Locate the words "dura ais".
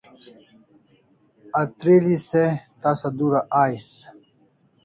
3.19-3.87